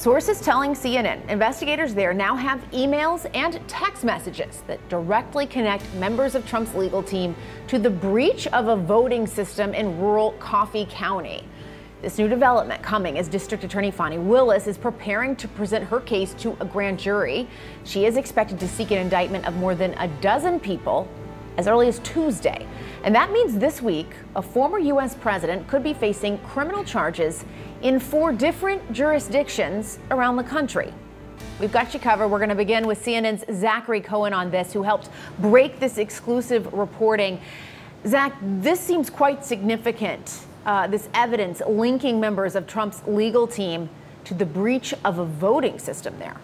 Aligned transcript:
Sources 0.00 0.40
telling 0.40 0.72
CNN 0.72 1.28
investigators 1.28 1.92
there 1.92 2.14
now 2.14 2.34
have 2.34 2.58
emails 2.70 3.28
and 3.34 3.60
text 3.68 4.02
messages 4.02 4.62
that 4.66 4.80
directly 4.88 5.46
connect 5.46 5.92
members 5.96 6.34
of 6.34 6.46
Trump's 6.46 6.74
legal 6.74 7.02
team 7.02 7.36
to 7.66 7.78
the 7.78 7.90
breach 7.90 8.46
of 8.46 8.68
a 8.68 8.76
voting 8.76 9.26
system 9.26 9.74
in 9.74 9.98
rural 10.00 10.32
Coffee 10.38 10.86
County. 10.88 11.44
This 12.00 12.16
new 12.16 12.28
development 12.28 12.82
coming 12.82 13.18
as 13.18 13.28
District 13.28 13.62
Attorney 13.62 13.90
Fani 13.90 14.16
Willis 14.16 14.66
is 14.66 14.78
preparing 14.78 15.36
to 15.36 15.46
present 15.48 15.84
her 15.84 16.00
case 16.00 16.32
to 16.38 16.56
a 16.60 16.64
grand 16.64 16.98
jury. 16.98 17.46
She 17.84 18.06
is 18.06 18.16
expected 18.16 18.58
to 18.60 18.68
seek 18.68 18.92
an 18.92 18.96
indictment 18.96 19.46
of 19.46 19.54
more 19.56 19.74
than 19.74 19.92
a 19.98 20.08
dozen 20.22 20.60
people 20.60 21.10
as 21.58 21.68
early 21.68 21.88
as 21.88 21.98
Tuesday. 21.98 22.66
And 23.04 23.14
that 23.14 23.32
means 23.32 23.58
this 23.58 23.82
week, 23.82 24.14
a 24.34 24.40
former 24.40 24.78
U.S. 24.78 25.14
president 25.14 25.68
could 25.68 25.82
be 25.82 25.92
facing 25.92 26.38
criminal 26.38 26.84
charges 26.84 27.44
in 27.82 27.98
four 27.98 28.32
different 28.32 28.92
jurisdictions 28.92 29.98
around 30.10 30.36
the 30.36 30.44
country. 30.44 30.92
We've 31.58 31.72
got 31.72 31.92
you 31.94 32.00
covered. 32.00 32.28
We're 32.28 32.38
going 32.38 32.50
to 32.50 32.54
begin 32.54 32.86
with 32.86 33.04
CNN's 33.04 33.44
Zachary 33.60 34.00
Cohen 34.00 34.32
on 34.32 34.50
this, 34.50 34.72
who 34.72 34.82
helped 34.82 35.10
break 35.38 35.78
this 35.78 35.98
exclusive 35.98 36.72
reporting. 36.72 37.40
Zach, 38.06 38.34
this 38.40 38.80
seems 38.80 39.10
quite 39.10 39.44
significant 39.44 40.46
uh, 40.66 40.86
this 40.86 41.08
evidence 41.14 41.62
linking 41.66 42.20
members 42.20 42.54
of 42.54 42.66
Trump's 42.66 43.02
legal 43.06 43.46
team 43.46 43.88
to 44.24 44.34
the 44.34 44.44
breach 44.44 44.94
of 45.04 45.18
a 45.18 45.24
voting 45.24 45.78
system 45.78 46.18
there. 46.18 46.36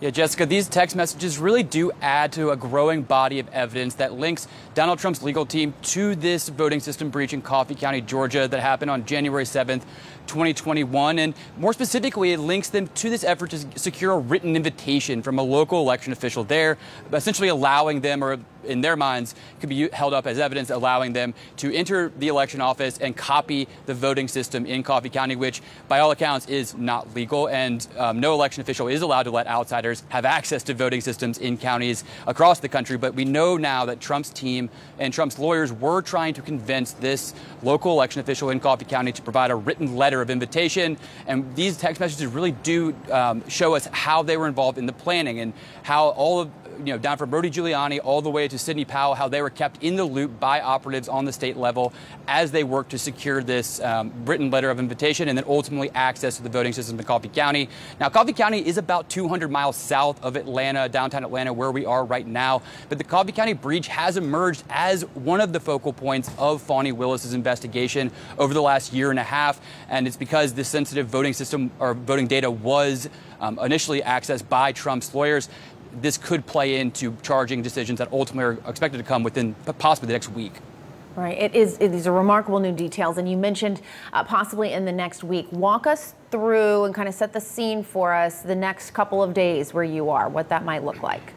Yeah, 0.00 0.08
Jessica, 0.08 0.46
these 0.46 0.66
text 0.66 0.96
messages 0.96 1.38
really 1.38 1.62
do 1.62 1.92
add 2.00 2.32
to 2.32 2.52
a 2.52 2.56
growing 2.56 3.02
body 3.02 3.38
of 3.38 3.46
evidence 3.50 3.96
that 3.96 4.14
links 4.14 4.48
Donald 4.72 4.98
Trump's 4.98 5.22
legal 5.22 5.44
team 5.44 5.74
to 5.82 6.14
this 6.14 6.48
voting 6.48 6.80
system 6.80 7.10
breach 7.10 7.34
in 7.34 7.42
Coffee 7.42 7.74
County, 7.74 8.00
Georgia, 8.00 8.48
that 8.48 8.60
happened 8.60 8.90
on 8.90 9.04
January 9.04 9.44
7th, 9.44 9.82
2021. 10.26 11.18
And 11.18 11.34
more 11.58 11.74
specifically, 11.74 12.32
it 12.32 12.38
links 12.38 12.70
them 12.70 12.86
to 12.86 13.10
this 13.10 13.24
effort 13.24 13.50
to 13.50 13.78
secure 13.78 14.12
a 14.12 14.18
written 14.18 14.56
invitation 14.56 15.20
from 15.20 15.38
a 15.38 15.42
local 15.42 15.80
election 15.80 16.14
official 16.14 16.44
there, 16.44 16.78
essentially 17.12 17.48
allowing 17.48 18.00
them 18.00 18.24
or 18.24 18.38
in 18.64 18.80
their 18.80 18.96
minds 18.96 19.34
could 19.58 19.68
be 19.68 19.88
held 19.90 20.14
up 20.14 20.26
as 20.26 20.38
evidence 20.38 20.70
allowing 20.70 21.12
them 21.12 21.34
to 21.56 21.74
enter 21.74 22.12
the 22.18 22.28
election 22.28 22.60
office 22.60 22.98
and 22.98 23.16
copy 23.16 23.66
the 23.86 23.94
voting 23.94 24.28
system 24.28 24.66
in 24.66 24.82
Coffee 24.82 25.08
County, 25.08 25.34
which 25.34 25.62
by 25.88 25.98
all 26.00 26.10
accounts 26.10 26.46
is 26.46 26.74
not 26.76 27.14
legal. 27.14 27.48
And 27.48 27.86
um, 27.96 28.20
no 28.20 28.34
election 28.34 28.60
official 28.60 28.88
is 28.88 29.02
allowed 29.02 29.24
to 29.24 29.30
let 29.30 29.46
outsiders 29.46 29.89
have 30.08 30.24
access 30.24 30.62
to 30.64 30.74
voting 30.74 31.00
systems 31.00 31.38
in 31.38 31.56
counties 31.56 32.04
across 32.26 32.60
the 32.60 32.68
country. 32.68 32.96
But 32.96 33.14
we 33.14 33.24
know 33.24 33.56
now 33.56 33.84
that 33.86 34.00
Trump's 34.00 34.30
team 34.30 34.70
and 34.98 35.12
Trump's 35.12 35.38
lawyers 35.38 35.72
were 35.72 36.02
trying 36.02 36.34
to 36.34 36.42
convince 36.42 36.92
this 36.92 37.34
local 37.62 37.92
election 37.92 38.20
official 38.20 38.50
in 38.50 38.60
Coffee 38.60 38.84
County 38.84 39.12
to 39.12 39.22
provide 39.22 39.50
a 39.50 39.56
written 39.56 39.96
letter 39.96 40.20
of 40.20 40.30
invitation. 40.30 40.96
And 41.26 41.54
these 41.54 41.76
text 41.76 42.00
messages 42.00 42.26
really 42.26 42.52
do 42.52 42.94
um, 43.10 43.46
show 43.48 43.74
us 43.74 43.86
how 43.92 44.22
they 44.22 44.36
were 44.36 44.46
involved 44.46 44.78
in 44.78 44.86
the 44.86 44.92
planning 44.92 45.40
and 45.40 45.52
how 45.82 46.08
all 46.10 46.40
of 46.40 46.50
you 46.86 46.92
know, 46.92 46.98
down 46.98 47.18
from 47.18 47.30
Rudy 47.30 47.50
Giuliani 47.50 48.00
all 48.02 48.22
the 48.22 48.30
way 48.30 48.48
to 48.48 48.58
Sidney 48.58 48.84
Powell, 48.84 49.14
how 49.14 49.28
they 49.28 49.42
were 49.42 49.50
kept 49.50 49.82
in 49.82 49.96
the 49.96 50.04
loop 50.04 50.40
by 50.40 50.60
operatives 50.60 51.08
on 51.08 51.24
the 51.24 51.32
state 51.32 51.56
level 51.56 51.92
as 52.26 52.50
they 52.50 52.64
worked 52.64 52.90
to 52.90 52.98
secure 52.98 53.42
this 53.42 53.80
um, 53.80 54.12
written 54.24 54.50
letter 54.50 54.70
of 54.70 54.78
invitation 54.78 55.28
and 55.28 55.36
then 55.36 55.44
ultimately 55.46 55.90
access 55.94 56.36
to 56.36 56.42
the 56.42 56.48
voting 56.48 56.72
system 56.72 56.98
in 56.98 57.04
Coffee 57.04 57.28
County. 57.28 57.68
Now, 57.98 58.08
Coffee 58.08 58.32
County 58.32 58.66
is 58.66 58.78
about 58.78 59.08
200 59.08 59.50
miles 59.50 59.76
south 59.76 60.22
of 60.24 60.36
Atlanta, 60.36 60.88
downtown 60.88 61.24
Atlanta, 61.24 61.52
where 61.52 61.70
we 61.70 61.84
are 61.84 62.04
right 62.04 62.26
now. 62.26 62.62
But 62.88 62.98
the 62.98 63.04
Coffee 63.04 63.32
County 63.32 63.52
breach 63.52 63.88
has 63.88 64.16
emerged 64.16 64.64
as 64.70 65.02
one 65.14 65.40
of 65.40 65.52
the 65.52 65.60
focal 65.60 65.92
points 65.92 66.30
of 66.38 66.62
Fani 66.62 66.92
Willis's 66.92 67.34
investigation 67.34 68.10
over 68.38 68.54
the 68.54 68.62
last 68.62 68.92
year 68.92 69.10
and 69.10 69.18
a 69.18 69.24
half. 69.24 69.60
And 69.88 70.06
it's 70.06 70.16
because 70.16 70.54
this 70.54 70.68
sensitive 70.68 71.08
voting 71.08 71.32
system 71.32 71.70
or 71.78 71.94
voting 71.94 72.26
data 72.26 72.50
was 72.50 73.08
um, 73.40 73.58
initially 73.58 74.02
accessed 74.02 74.48
by 74.48 74.72
Trump's 74.72 75.14
lawyers 75.14 75.48
this 75.92 76.18
could 76.18 76.46
play 76.46 76.76
into 76.80 77.16
charging 77.22 77.62
decisions 77.62 77.98
that 77.98 78.10
ultimately 78.12 78.44
are 78.44 78.70
expected 78.70 78.98
to 78.98 79.04
come 79.04 79.22
within 79.22 79.54
possibly 79.78 80.06
the 80.06 80.12
next 80.12 80.30
week. 80.30 80.52
Right. 81.16 81.36
It 81.36 81.54
is. 81.54 81.78
These 81.78 82.06
are 82.06 82.12
remarkable 82.12 82.60
new 82.60 82.72
details, 82.72 83.18
and 83.18 83.28
you 83.28 83.36
mentioned 83.36 83.82
uh, 84.12 84.22
possibly 84.22 84.72
in 84.72 84.84
the 84.84 84.92
next 84.92 85.24
week. 85.24 85.48
Walk 85.50 85.86
us 85.86 86.14
through 86.30 86.84
and 86.84 86.94
kind 86.94 87.08
of 87.08 87.14
set 87.14 87.32
the 87.32 87.40
scene 87.40 87.82
for 87.82 88.14
us 88.14 88.42
the 88.42 88.54
next 88.54 88.92
couple 88.92 89.22
of 89.22 89.34
days 89.34 89.74
where 89.74 89.84
you 89.84 90.08
are, 90.08 90.28
what 90.28 90.48
that 90.48 90.64
might 90.64 90.84
look 90.84 91.02
like. 91.02 91.32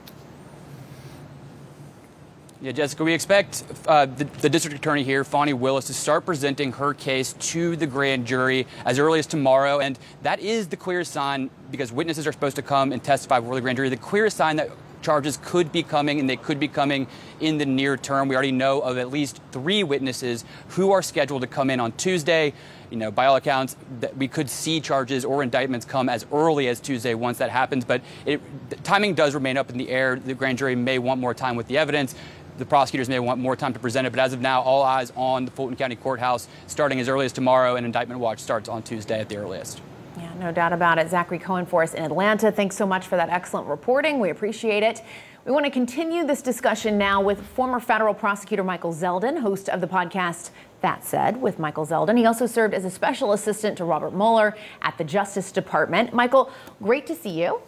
Yeah, 2.63 2.71
Jessica, 2.71 3.03
we 3.03 3.11
expect 3.11 3.65
uh, 3.87 4.05
the, 4.05 4.23
the, 4.23 4.47
district 4.47 4.77
attorney 4.77 5.03
here, 5.03 5.25
Fani 5.25 5.51
Willis, 5.51 5.87
to 5.87 5.93
start 5.93 6.25
presenting 6.25 6.71
her 6.71 6.93
case 6.93 7.33
to 7.33 7.75
the 7.75 7.85
grand 7.85 8.25
jury 8.25 8.67
as 8.85 8.99
early 8.99 9.19
as 9.19 9.27
tomorrow. 9.27 9.81
And 9.81 9.99
that 10.21 10.39
is 10.39 10.69
the 10.69 10.77
clearest 10.77 11.11
sign, 11.11 11.49
because 11.71 11.91
witnesses 11.91 12.25
are 12.25 12.31
supposed 12.31 12.55
to 12.55 12.61
come 12.61 12.93
and 12.93 13.03
testify 13.03 13.41
before 13.41 13.55
the 13.55 13.59
grand 13.59 13.75
jury, 13.75 13.89
the 13.89 13.97
clearest 13.97 14.37
sign 14.37 14.55
that 14.55 14.69
charges 15.01 15.37
could 15.43 15.73
be 15.73 15.83
coming 15.83 16.21
and 16.21 16.29
they 16.29 16.37
could 16.37 16.57
be 16.57 16.69
coming 16.69 17.05
in 17.41 17.57
the 17.57 17.65
near 17.65 17.97
term. 17.97 18.29
We 18.29 18.35
already 18.35 18.53
know 18.53 18.79
of 18.79 18.97
at 18.97 19.09
least 19.09 19.41
three 19.51 19.83
witnesses 19.83 20.45
who 20.69 20.93
are 20.93 21.01
scheduled 21.01 21.41
to 21.41 21.47
come 21.47 21.69
in 21.69 21.81
on 21.81 21.91
Tuesday. 21.91 22.53
You 22.89 22.97
know, 22.97 23.11
by 23.11 23.25
all 23.25 23.35
accounts, 23.35 23.75
that 23.99 24.15
we 24.15 24.29
could 24.29 24.49
see 24.49 24.79
charges 24.79 25.25
or 25.25 25.43
indictments 25.43 25.85
come 25.85 26.07
as 26.07 26.25
early 26.31 26.69
as 26.69 26.79
Tuesday 26.79 27.13
once 27.13 27.39
that 27.39 27.49
happens. 27.49 27.83
But 27.83 28.01
it, 28.25 28.39
timing 28.83 29.15
does 29.15 29.33
remain 29.33 29.57
up 29.57 29.69
in 29.69 29.77
the 29.77 29.89
air. 29.89 30.15
The 30.15 30.33
grand 30.33 30.59
jury 30.59 30.75
may 30.75 30.99
want 30.99 31.19
more 31.19 31.33
time 31.33 31.57
with 31.57 31.67
the 31.67 31.77
evidence 31.77 32.15
the 32.57 32.65
prosecutors 32.65 33.09
may 33.09 33.19
want 33.19 33.39
more 33.39 33.55
time 33.55 33.73
to 33.73 33.79
present 33.79 34.07
it, 34.07 34.11
but 34.11 34.19
as 34.19 34.33
of 34.33 34.41
now, 34.41 34.61
all 34.61 34.83
eyes 34.83 35.11
on 35.15 35.45
the 35.45 35.51
Fulton 35.51 35.75
County 35.75 35.95
Courthouse 35.95 36.47
starting 36.67 36.99
as 36.99 37.09
early 37.09 37.25
as 37.25 37.33
tomorrow, 37.33 37.75
and 37.75 37.85
indictment 37.85 38.19
watch 38.19 38.39
starts 38.39 38.69
on 38.69 38.83
Tuesday 38.83 39.19
at 39.19 39.29
the 39.29 39.37
earliest. 39.37 39.81
Yeah, 40.17 40.31
no 40.39 40.51
doubt 40.51 40.73
about 40.73 40.99
it. 40.99 41.09
Zachary 41.09 41.39
Cohen 41.39 41.65
for 41.65 41.81
us 41.81 41.93
in 41.93 42.03
Atlanta. 42.03 42.51
Thanks 42.51 42.75
so 42.75 42.85
much 42.85 43.07
for 43.07 43.15
that 43.15 43.29
excellent 43.29 43.67
reporting. 43.67 44.19
We 44.19 44.29
appreciate 44.29 44.83
it. 44.83 45.01
We 45.45 45.51
want 45.51 45.65
to 45.65 45.71
continue 45.71 46.25
this 46.25 46.41
discussion 46.41 46.97
now 46.97 47.19
with 47.19 47.45
former 47.47 47.79
federal 47.79 48.13
prosecutor 48.13 48.63
Michael 48.63 48.93
Zeldin, 48.93 49.41
host 49.41 49.67
of 49.67 49.81
the 49.81 49.87
podcast 49.87 50.51
That 50.79 51.03
Said 51.03 51.41
with 51.41 51.59
Michael 51.59 51.85
Zeldin. 51.85 52.17
He 52.17 52.25
also 52.25 52.45
served 52.45 52.73
as 52.73 52.85
a 52.85 52.89
special 52.89 53.33
assistant 53.33 53.77
to 53.79 53.83
Robert 53.83 54.13
Mueller 54.13 54.55
at 54.83 54.97
the 54.97 55.03
Justice 55.03 55.51
Department. 55.51 56.13
Michael, 56.13 56.49
great 56.81 57.05
to 57.07 57.15
see 57.15 57.41
you. 57.41 57.59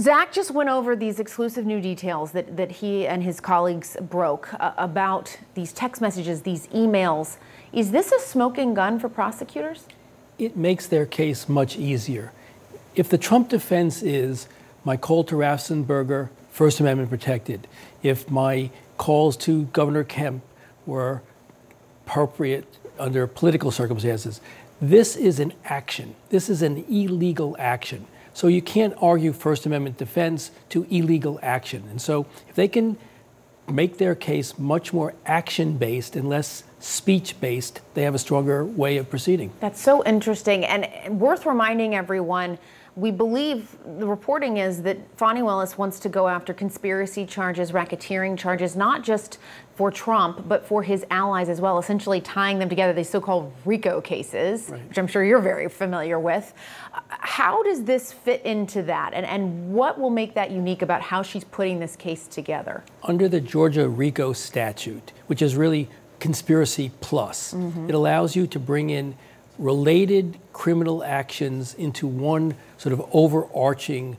Zach 0.00 0.32
just 0.32 0.50
went 0.50 0.68
over 0.68 0.96
these 0.96 1.20
exclusive 1.20 1.66
new 1.66 1.80
details 1.80 2.32
that, 2.32 2.56
that 2.56 2.70
he 2.70 3.06
and 3.06 3.22
his 3.22 3.40
colleagues 3.40 3.96
broke 4.00 4.52
uh, 4.54 4.72
about 4.76 5.36
these 5.54 5.72
text 5.72 6.00
messages, 6.00 6.42
these 6.42 6.66
emails. 6.68 7.36
Is 7.72 7.90
this 7.90 8.10
a 8.12 8.18
smoking 8.18 8.74
gun 8.74 8.98
for 8.98 9.08
prosecutors? 9.08 9.86
It 10.38 10.56
makes 10.56 10.86
their 10.86 11.06
case 11.06 11.48
much 11.48 11.76
easier. 11.76 12.32
If 12.94 13.08
the 13.08 13.18
Trump 13.18 13.48
defense 13.48 14.02
is 14.02 14.48
my 14.84 14.96
call 14.96 15.24
to 15.24 15.34
Raffensperger, 15.34 16.30
First 16.50 16.80
Amendment 16.80 17.10
protected, 17.10 17.66
if 18.02 18.30
my 18.30 18.70
calls 18.96 19.36
to 19.38 19.64
Governor 19.66 20.04
Kemp 20.04 20.42
were 20.86 21.22
appropriate 22.06 22.66
under 22.98 23.26
political 23.26 23.70
circumstances, 23.70 24.40
this 24.80 25.16
is 25.16 25.40
an 25.40 25.52
action. 25.64 26.14
This 26.30 26.48
is 26.48 26.62
an 26.62 26.84
illegal 26.88 27.56
action. 27.58 28.06
So 28.34 28.48
you 28.48 28.60
can't 28.60 28.94
argue 29.00 29.32
First 29.32 29.64
Amendment 29.64 29.96
defense 29.96 30.50
to 30.70 30.86
illegal 30.90 31.38
action. 31.42 31.84
And 31.88 32.02
so 32.02 32.26
if 32.48 32.56
they 32.56 32.68
can 32.68 32.98
make 33.68 33.96
their 33.96 34.14
case 34.14 34.58
much 34.58 34.92
more 34.92 35.14
action 35.24 35.78
based 35.78 36.16
and 36.16 36.28
less 36.28 36.64
speech 36.80 37.40
based, 37.40 37.80
they 37.94 38.02
have 38.02 38.14
a 38.14 38.18
stronger 38.18 38.64
way 38.64 38.98
of 38.98 39.08
proceeding. 39.08 39.52
That's 39.60 39.80
so 39.80 40.04
interesting 40.04 40.64
and 40.64 41.18
worth 41.18 41.46
reminding 41.46 41.94
everyone 41.94 42.58
we 42.96 43.10
believe 43.10 43.76
the 43.98 44.06
reporting 44.06 44.58
is 44.58 44.82
that 44.82 44.96
Fani 45.16 45.42
Willis 45.42 45.76
wants 45.76 45.98
to 46.00 46.08
go 46.08 46.28
after 46.28 46.54
conspiracy 46.54 47.26
charges, 47.26 47.72
racketeering 47.72 48.38
charges, 48.38 48.76
not 48.76 49.02
just 49.02 49.38
for 49.74 49.90
Trump, 49.90 50.46
but 50.46 50.64
for 50.64 50.84
his 50.84 51.04
allies 51.10 51.48
as 51.48 51.60
well, 51.60 51.78
essentially 51.80 52.20
tying 52.20 52.60
them 52.60 52.68
together, 52.68 52.92
these 52.92 53.10
so 53.10 53.20
called 53.20 53.52
RICO 53.64 54.00
cases, 54.00 54.68
right. 54.68 54.88
which 54.88 54.96
I'm 54.96 55.08
sure 55.08 55.24
you're 55.24 55.40
very 55.40 55.68
familiar 55.68 56.20
with. 56.20 56.52
How 57.08 57.64
does 57.64 57.82
this 57.82 58.12
fit 58.12 58.42
into 58.42 58.82
that? 58.84 59.12
And, 59.12 59.26
and 59.26 59.72
what 59.72 59.98
will 59.98 60.10
make 60.10 60.34
that 60.34 60.52
unique 60.52 60.82
about 60.82 61.02
how 61.02 61.22
she's 61.22 61.42
putting 61.42 61.80
this 61.80 61.96
case 61.96 62.28
together? 62.28 62.84
Under 63.02 63.28
the 63.28 63.40
Georgia 63.40 63.88
RICO 63.88 64.32
statute, 64.32 65.12
which 65.26 65.42
is 65.42 65.56
really 65.56 65.90
conspiracy 66.20 66.92
plus, 67.00 67.54
mm-hmm. 67.54 67.88
it 67.88 67.94
allows 67.96 68.36
you 68.36 68.46
to 68.46 68.60
bring 68.60 68.90
in 68.90 69.16
related 69.58 70.38
criminal 70.52 71.04
actions 71.04 71.74
into 71.74 72.06
one 72.06 72.54
sort 72.78 72.92
of 72.92 73.02
overarching 73.12 74.16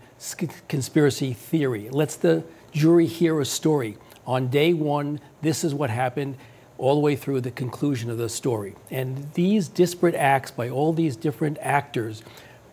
conspiracy 0.67 1.33
theory. 1.33 1.87
It 1.87 1.93
lets 1.93 2.15
the 2.15 2.43
jury 2.71 3.05
hear 3.05 3.39
a 3.39 3.45
story. 3.45 3.97
On 4.25 4.47
day 4.47 4.73
one, 4.73 5.19
this 5.41 5.63
is 5.63 5.73
what 5.73 5.89
happened, 5.89 6.35
all 6.77 6.95
the 6.95 7.01
way 7.01 7.15
through 7.15 7.41
the 7.41 7.51
conclusion 7.51 8.09
of 8.09 8.17
the 8.17 8.27
story. 8.27 8.75
And 8.91 9.31
these 9.33 9.67
disparate 9.67 10.15
acts 10.15 10.51
by 10.51 10.69
all 10.69 10.93
these 10.93 11.15
different 11.15 11.57
actors, 11.61 12.23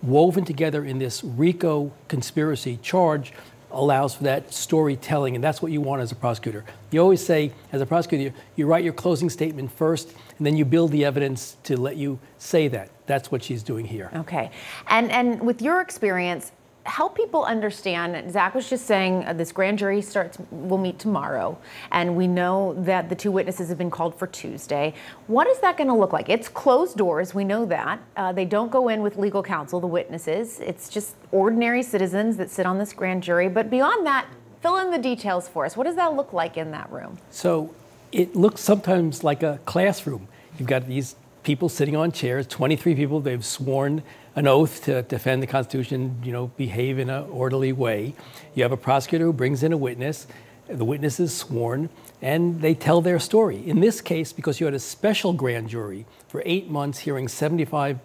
woven 0.03 0.45
together 0.45 0.85
in 0.85 0.99
this 0.99 1.23
RICO 1.23 1.93
conspiracy 2.09 2.79
charge, 2.83 3.33
allows 3.73 4.15
for 4.15 4.25
that 4.25 4.53
storytelling, 4.53 5.35
and 5.35 5.43
that's 5.43 5.63
what 5.63 5.73
you 5.73 5.81
want 5.81 6.03
as 6.03 6.13
a 6.13 6.15
prosecutor. 6.15 6.65
You 6.91 7.01
always 7.01 7.25
say, 7.25 7.53
as 7.73 7.81
a 7.81 7.87
prosecutor, 7.87 8.35
you, 8.57 8.67
write 8.67 8.85
your 8.85 8.93
closing 8.93 9.31
statement 9.31 9.71
first, 9.73 10.13
and 10.39 10.47
then 10.47 10.57
you 10.57 10.65
build 10.65 10.93
the 10.93 11.05
evidence 11.05 11.57
to 11.65 11.79
let 11.79 11.97
you 11.97 12.19
say 12.39 12.69
that. 12.69 12.91
That's 13.07 13.31
what 13.31 13.43
she's 13.43 13.63
doing 13.63 13.85
here. 13.85 14.11
Okay. 14.17 14.51
And, 14.89 15.11
and 15.11 15.41
with 15.41 15.61
your 15.63 15.81
experience, 15.81 16.53
help 16.85 17.17
people 17.17 17.45
understand. 17.45 18.31
Zach 18.33 18.55
was 18.55 18.69
just 18.69 18.87
saying 18.87 19.25
uh, 19.25 19.33
this 19.33 19.53
grand 19.53 19.79
jury 19.79 20.03
starts 20.03 20.39
will 20.51 20.79
meet 20.79 20.99
tomorrow, 20.99 21.59
and 21.91 22.17
we 22.17 22.27
know 22.27 22.75
that 22.79 23.09
the 23.09 23.15
two 23.15 23.31
witnesses 23.31 23.69
have 23.69 23.79
been 23.79 23.91
called 23.91 24.15
for 24.19 24.27
Tuesday. 24.27 24.95
What 25.27 25.47
is 25.47 25.59
that 25.61 25.77
going 25.77 25.89
to 25.89 25.95
look 25.95 26.13
like? 26.13 26.29
It's 26.29 26.49
closed 26.49 26.97
doors. 26.97 27.35
We 27.35 27.45
know 27.45 27.65
that 27.67 28.01
uh, 28.17 28.33
they 28.33 28.45
don't 28.45 28.71
go 28.71 28.89
in 28.89 29.03
with 29.03 29.17
legal 29.17 29.43
counsel. 29.43 29.81
The 29.81 29.87
witnesses. 29.87 30.61
It's 30.61 30.89
just 30.89 31.15
ordinary 31.31 31.83
citizens 31.83 32.37
that 32.37 32.51
sit 32.51 32.67
on 32.67 32.79
this 32.79 32.93
grand 32.93 33.23
jury. 33.23 33.49
But 33.49 33.71
beyond 33.71 34.07
that, 34.07 34.27
fill 34.61 34.79
in 34.79 34.91
the 34.91 34.99
details 34.99 35.49
for 35.49 35.65
us. 35.65 35.77
What 35.77 35.85
does 35.85 35.97
that 35.97 36.15
look 36.15 36.33
like 36.33 36.57
in 36.57 36.71
that 36.73 36.91
room? 36.91 37.19
So 37.31 37.75
it 38.13 38.37
looks 38.37 38.61
sometimes 38.61 39.25
like 39.25 39.43
a 39.43 39.59
classroom. 39.65 40.29
You've 40.59 40.69
got 40.69 40.87
these 40.87 41.17
people 41.43 41.69
sitting 41.69 41.97
on 41.97 42.13
chairs, 42.13 42.47
23 42.47 42.95
people. 42.95 43.21
They've 43.21 43.45
sworn 43.45 44.03
an 44.35 44.47
oath 44.47 44.85
to 44.85 45.03
defend 45.03 45.43
the 45.43 45.47
Constitution, 45.47 46.21
you 46.25 46.33
know, 46.33 46.49
behave 46.57 46.99
in 46.99 47.11
an 47.11 47.25
orderly 47.25 47.73
way. 47.73 48.15
You 48.55 48.63
have 48.63 48.73
a 48.73 48.77
prosecutor 48.77 49.27
who 49.27 49.33
brings 49.33 49.63
in 49.63 49.73
a 49.73 49.77
witness. 49.77 50.27
The 50.69 50.85
witness 50.85 51.21
is 51.21 51.35
sworn, 51.35 51.91
and 52.23 52.61
they 52.61 52.75
tell 52.75 53.01
their 53.01 53.19
story. 53.19 53.69
In 53.69 53.81
this 53.81 54.01
case, 54.01 54.33
because 54.33 54.61
you 54.61 54.67
had 54.67 54.75
a 54.75 54.81
special 54.81 55.33
grand 55.33 55.69
jury 55.69 56.07
for 56.29 56.43
eight 56.47 56.71
months 56.71 57.01
hearing 57.01 57.29
75 57.29 57.99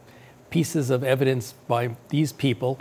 pieces 0.49 0.89
of 0.89 1.03
evidence 1.03 1.53
by 1.67 1.95
these 2.09 2.33
people, 2.33 2.79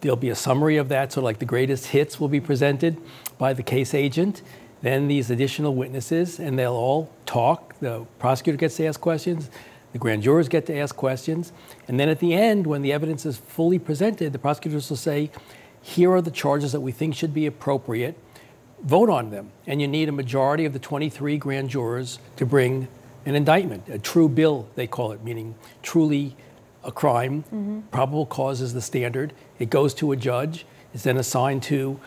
there'll 0.00 0.16
be 0.16 0.30
a 0.30 0.34
summary 0.34 0.76
of 0.76 0.88
that. 0.88 1.12
So, 1.12 1.20
like 1.20 1.38
the 1.38 1.44
greatest 1.44 1.86
hits 1.86 2.18
will 2.18 2.28
be 2.28 2.40
presented 2.40 2.96
by 3.38 3.52
the 3.52 3.62
case 3.62 3.94
agent. 3.94 4.42
Then 4.80 5.06
these 5.06 5.30
additional 5.30 5.76
witnesses, 5.76 6.40
and 6.40 6.58
they'll 6.58 6.72
all 6.72 7.12
talk. 7.24 7.78
The 7.78 8.04
prosecutor 8.18 8.56
gets 8.56 8.76
to 8.78 8.86
ask 8.86 9.00
questions. 9.00 9.48
The 9.92 9.98
grand 9.98 10.22
jurors 10.22 10.48
get 10.48 10.66
to 10.66 10.76
ask 10.76 10.96
questions. 10.96 11.52
And 11.86 12.00
then 12.00 12.08
at 12.08 12.18
the 12.18 12.34
end, 12.34 12.66
when 12.66 12.82
the 12.82 12.92
evidence 12.92 13.26
is 13.26 13.36
fully 13.36 13.78
presented, 13.78 14.32
the 14.32 14.38
prosecutors 14.38 14.88
will 14.88 14.96
say, 14.96 15.30
here 15.82 16.12
are 16.12 16.22
the 16.22 16.30
charges 16.30 16.72
that 16.72 16.80
we 16.80 16.92
think 16.92 17.14
should 17.14 17.34
be 17.34 17.46
appropriate. 17.46 18.16
Vote 18.82 19.10
on 19.10 19.30
them. 19.30 19.50
And 19.66 19.80
you 19.80 19.88
need 19.88 20.08
a 20.08 20.12
majority 20.12 20.64
of 20.64 20.72
the 20.72 20.78
23 20.78 21.36
grand 21.38 21.68
jurors 21.70 22.18
to 22.36 22.46
bring 22.46 22.88
an 23.26 23.34
indictment, 23.34 23.88
a 23.88 23.98
true 23.98 24.28
bill, 24.28 24.68
they 24.74 24.86
call 24.86 25.12
it, 25.12 25.22
meaning 25.22 25.54
truly 25.82 26.36
a 26.84 26.90
crime. 26.90 27.44
Mm-hmm. 27.44 27.80
Probable 27.92 28.26
cause 28.26 28.60
is 28.60 28.74
the 28.74 28.80
standard. 28.80 29.32
It 29.58 29.70
goes 29.70 29.94
to 29.94 30.12
a 30.12 30.16
judge, 30.16 30.66
is 30.94 31.04
then 31.04 31.16
assigned 31.16 31.62
to 31.64 32.00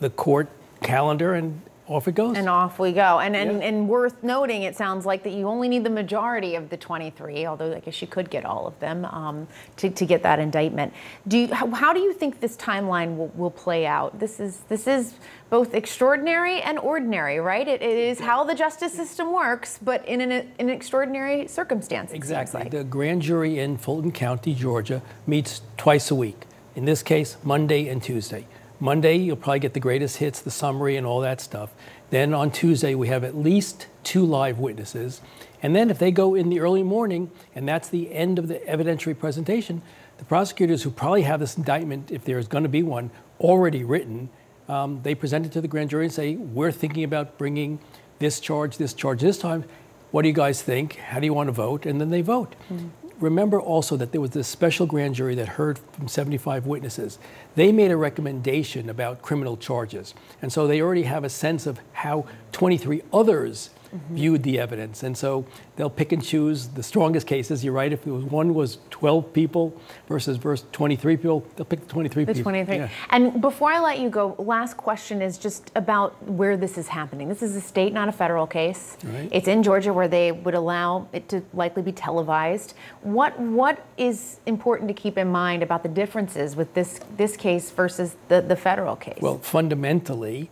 the 0.00 0.10
court 0.10 0.48
calendar, 0.82 1.34
and 1.34 1.62
off 1.94 2.08
it 2.08 2.14
goes. 2.14 2.36
And 2.36 2.48
off 2.48 2.78
we 2.78 2.92
go. 2.92 3.18
And, 3.20 3.34
and, 3.34 3.60
yeah. 3.60 3.68
and 3.68 3.88
worth 3.88 4.22
noting, 4.22 4.62
it 4.62 4.76
sounds 4.76 5.04
like 5.06 5.22
that 5.24 5.32
you 5.32 5.48
only 5.48 5.68
need 5.68 5.84
the 5.84 5.90
majority 5.90 6.54
of 6.54 6.70
the 6.70 6.76
23, 6.76 7.46
although 7.46 7.74
I 7.74 7.80
guess 7.80 8.00
you 8.00 8.08
could 8.08 8.30
get 8.30 8.44
all 8.44 8.66
of 8.66 8.78
them 8.80 9.04
um, 9.06 9.48
to, 9.76 9.90
to 9.90 10.06
get 10.06 10.22
that 10.22 10.38
indictment. 10.38 10.92
Do 11.26 11.38
you, 11.38 11.54
how, 11.54 11.68
how, 11.70 11.92
do 11.92 12.00
you 12.00 12.12
think 12.12 12.40
this 12.40 12.56
timeline 12.56 13.16
will, 13.16 13.28
will 13.28 13.50
play 13.50 13.86
out? 13.86 14.18
This 14.18 14.40
is, 14.40 14.58
this 14.68 14.86
is 14.86 15.14
both 15.50 15.74
extraordinary 15.74 16.62
and 16.62 16.78
ordinary, 16.78 17.38
right? 17.38 17.68
it, 17.68 17.82
it 17.82 17.98
is 17.98 18.20
how 18.20 18.44
the 18.44 18.54
justice 18.54 18.92
system 18.92 19.32
works, 19.32 19.78
but 19.82 20.06
in 20.06 20.20
an, 20.20 20.52
an 20.58 20.68
extraordinary 20.68 21.46
circumstance. 21.46 22.12
Exactly. 22.12 22.62
Like. 22.62 22.70
The 22.70 22.84
grand 22.84 23.22
jury 23.22 23.58
in 23.58 23.76
Fulton 23.76 24.12
County, 24.12 24.54
Georgia, 24.54 25.02
meets 25.26 25.62
twice 25.76 26.10
a 26.10 26.14
week. 26.14 26.44
In 26.74 26.84
this 26.84 27.02
case, 27.02 27.36
Monday 27.42 27.88
and 27.88 28.02
Tuesday. 28.02 28.46
Monday, 28.82 29.14
you'll 29.14 29.36
probably 29.36 29.60
get 29.60 29.74
the 29.74 29.80
greatest 29.80 30.16
hits, 30.16 30.40
the 30.40 30.50
summary, 30.50 30.96
and 30.96 31.06
all 31.06 31.20
that 31.20 31.40
stuff. 31.40 31.70
Then 32.10 32.34
on 32.34 32.50
Tuesday, 32.50 32.96
we 32.96 33.06
have 33.06 33.22
at 33.22 33.36
least 33.36 33.86
two 34.02 34.26
live 34.26 34.58
witnesses. 34.58 35.20
And 35.62 35.76
then 35.76 35.88
if 35.88 36.00
they 36.00 36.10
go 36.10 36.34
in 36.34 36.48
the 36.48 36.58
early 36.58 36.82
morning, 36.82 37.30
and 37.54 37.68
that's 37.68 37.88
the 37.88 38.12
end 38.12 38.40
of 38.40 38.48
the 38.48 38.56
evidentiary 38.68 39.16
presentation, 39.16 39.82
the 40.18 40.24
prosecutors 40.24 40.82
who 40.82 40.90
probably 40.90 41.22
have 41.22 41.38
this 41.38 41.56
indictment, 41.56 42.10
if 42.10 42.24
there's 42.24 42.48
going 42.48 42.64
to 42.64 42.68
be 42.68 42.82
one, 42.82 43.12
already 43.38 43.84
written, 43.84 44.30
um, 44.68 45.00
they 45.04 45.14
present 45.14 45.46
it 45.46 45.52
to 45.52 45.60
the 45.60 45.68
grand 45.68 45.90
jury 45.90 46.06
and 46.06 46.12
say, 46.12 46.34
We're 46.34 46.72
thinking 46.72 47.04
about 47.04 47.38
bringing 47.38 47.78
this 48.18 48.40
charge, 48.40 48.78
this 48.78 48.94
charge 48.94 49.20
this 49.20 49.38
time. 49.38 49.62
What 50.10 50.22
do 50.22 50.28
you 50.28 50.34
guys 50.34 50.60
think? 50.60 50.96
How 50.96 51.20
do 51.20 51.26
you 51.26 51.34
want 51.34 51.46
to 51.46 51.52
vote? 51.52 51.86
And 51.86 52.00
then 52.00 52.10
they 52.10 52.20
vote. 52.20 52.56
Mm-hmm 52.68 53.01
remember 53.22 53.60
also 53.60 53.96
that 53.96 54.12
there 54.12 54.20
was 54.20 54.30
this 54.30 54.48
special 54.48 54.86
grand 54.86 55.14
jury 55.14 55.34
that 55.36 55.48
heard 55.48 55.78
from 55.92 56.08
75 56.08 56.66
witnesses. 56.66 57.18
They 57.54 57.72
made 57.72 57.90
a 57.90 57.96
recommendation 57.96 58.90
about 58.90 59.22
criminal 59.22 59.56
charges. 59.56 60.14
And 60.42 60.52
so 60.52 60.66
they 60.66 60.82
already 60.82 61.04
have 61.04 61.24
a 61.24 61.28
sense 61.30 61.66
of 61.66 61.80
how 61.92 62.26
23 62.50 63.02
others 63.12 63.70
mm-hmm. 63.94 64.14
viewed 64.14 64.42
the 64.42 64.58
evidence. 64.58 65.02
And 65.02 65.16
so 65.16 65.44
they'll 65.76 65.90
pick 65.90 66.12
and 66.12 66.22
choose 66.22 66.68
the 66.68 66.82
strongest 66.82 67.26
cases. 67.26 67.64
You're 67.64 67.74
right. 67.74 67.92
If 67.92 68.06
it 68.06 68.10
was 68.10 68.24
one 68.24 68.54
was 68.54 68.78
12 68.90 69.32
people 69.32 69.78
versus 70.08 70.36
versus 70.36 70.66
23 70.72 71.16
people, 71.16 71.46
they'll 71.56 71.64
pick 71.64 71.80
the 71.80 71.86
23 71.86 72.24
the 72.24 72.34
people. 72.34 72.42
23. 72.50 72.76
Yeah. 72.76 72.88
And 73.10 73.40
before 73.40 73.70
I 73.70 73.80
let 73.80 73.98
you 73.98 74.10
go, 74.10 74.34
last 74.38 74.76
question 74.76 75.22
is 75.22 75.38
just 75.38 75.70
about 75.74 76.22
where 76.28 76.56
this 76.56 76.78
is 76.78 76.88
happening. 76.88 77.28
This 77.28 77.42
is 77.42 77.56
a 77.56 77.60
state, 77.60 77.92
not 77.92 78.08
a 78.08 78.12
federal 78.12 78.46
case. 78.46 78.96
Right. 79.04 79.28
It's 79.32 79.48
in 79.48 79.62
Georgia 79.62 79.92
where 79.92 80.08
they 80.08 80.32
would 80.32 80.54
allow 80.54 81.08
it 81.12 81.28
to 81.28 81.42
likely 81.52 81.82
be 81.82 81.92
televised. 81.92 82.74
What 83.02 83.38
what 83.38 83.84
is 83.96 84.40
important 84.46 84.88
to 84.88 84.94
keep 84.94 85.18
in 85.18 85.28
mind 85.28 85.62
about 85.62 85.82
the 85.82 85.88
differences 85.88 86.56
with 86.56 86.72
this 86.74 87.00
this 87.16 87.36
case 87.36 87.70
versus 87.70 88.16
the, 88.28 88.40
the 88.40 88.56
federal 88.56 88.96
case? 88.96 89.18
Well, 89.20 89.38
fundamentally, 89.38 90.50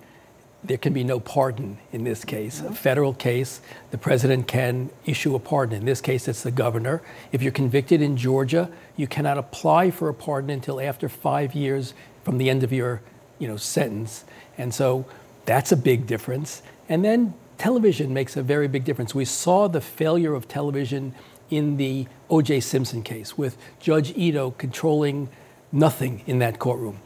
there 0.62 0.76
can 0.76 0.92
be 0.92 1.04
no 1.04 1.20
pardon 1.20 1.78
in 1.92 2.04
this 2.04 2.24
case. 2.24 2.60
A 2.60 2.74
federal 2.74 3.14
case, 3.14 3.60
the 3.90 3.98
president 3.98 4.46
can 4.46 4.90
issue 5.06 5.34
a 5.34 5.38
pardon. 5.38 5.78
In 5.78 5.86
this 5.86 6.00
case, 6.00 6.28
it's 6.28 6.42
the 6.42 6.50
governor. 6.50 7.02
If 7.32 7.42
you're 7.42 7.52
convicted 7.52 8.02
in 8.02 8.16
Georgia, 8.16 8.70
you 8.96 9.06
cannot 9.06 9.38
apply 9.38 9.90
for 9.90 10.08
a 10.08 10.14
pardon 10.14 10.50
until 10.50 10.80
after 10.80 11.08
five 11.08 11.54
years 11.54 11.94
from 12.24 12.38
the 12.38 12.50
end 12.50 12.62
of 12.62 12.72
your 12.72 13.00
you 13.38 13.48
know, 13.48 13.56
sentence. 13.56 14.24
And 14.58 14.74
so 14.74 15.06
that's 15.46 15.72
a 15.72 15.76
big 15.76 16.06
difference. 16.06 16.62
And 16.88 17.04
then 17.04 17.32
television 17.56 18.12
makes 18.12 18.36
a 18.36 18.42
very 18.42 18.68
big 18.68 18.84
difference. 18.84 19.14
We 19.14 19.24
saw 19.24 19.66
the 19.66 19.80
failure 19.80 20.34
of 20.34 20.46
television 20.46 21.14
in 21.48 21.78
the 21.78 22.06
O.J. 22.28 22.60
Simpson 22.60 23.02
case 23.02 23.36
with 23.36 23.56
Judge 23.80 24.12
Ito 24.16 24.52
controlling 24.52 25.30
nothing 25.72 26.22
in 26.26 26.38
that 26.40 26.58
courtroom. 26.58 27.00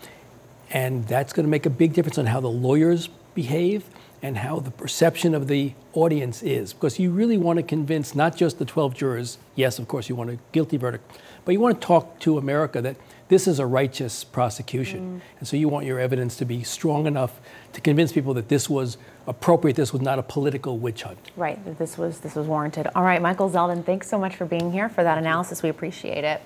And 0.71 1.06
that's 1.06 1.33
going 1.33 1.47
to 1.47 1.51
make 1.51 1.67
a 1.67 1.71
big 1.71 1.93
difference 1.93 2.19
on 2.19 2.27
how 2.27 2.41
the 2.41 2.51
lawyers 2.51 3.09
behave 3.34 3.84
and 4.22 4.38
how 4.38 4.58
the 4.58 4.70
perception 4.70 5.34
of 5.34 5.48
the 5.48 5.75
audience 5.92 6.42
is. 6.42 6.72
Because 6.72 6.98
you 6.98 7.10
really 7.10 7.36
want 7.36 7.58
to 7.58 7.62
convince 7.62 8.14
not 8.14 8.36
just 8.36 8.58
the 8.58 8.64
12 8.64 8.94
jurors, 8.94 9.38
yes, 9.54 9.78
of 9.78 9.86
course, 9.86 10.08
you 10.08 10.14
want 10.14 10.31
a 10.31 10.38
guilty 10.52 10.78
verdict, 10.78 11.19
but 11.44 11.52
you 11.52 11.60
want 11.60 11.81
to 11.81 11.86
talk 11.86 12.19
to 12.20 12.38
America 12.38 12.81
that 12.81 12.96
this 13.28 13.46
is 13.46 13.58
a 13.58 13.67
righteous 13.67 14.24
prosecution. 14.24 15.20
Mm. 15.20 15.38
And 15.38 15.48
so 15.48 15.56
you 15.56 15.69
want 15.69 15.86
your 15.86 15.98
evidence 15.98 16.36
to 16.36 16.44
be 16.44 16.62
strong 16.62 17.06
enough 17.06 17.41
to 17.72 17.81
convince 17.81 18.12
people 18.12 18.34
that 18.34 18.48
this 18.48 18.69
was 18.70 18.96
appropriate, 19.26 19.76
this 19.76 19.93
was 19.93 20.03
not 20.03 20.19
a 20.19 20.22
political 20.22 20.79
witch 20.79 21.03
hunt. 21.03 21.19
Right, 21.36 21.62
that 21.64 21.79
this 21.79 21.98
was, 21.98 22.20
this 22.20 22.34
was 22.34 22.46
warranted. 22.46 22.88
All 22.94 23.03
right, 23.03 23.20
Michael 23.20 23.50
Zeldin, 23.50 23.84
thanks 23.84 24.08
so 24.08 24.19
much 24.19 24.36
for 24.36 24.44
being 24.44 24.70
here 24.70 24.88
for 24.88 25.03
that 25.03 25.19
analysis. 25.19 25.62
We 25.62 25.70
appreciate 25.70 26.24
it. 26.24 26.43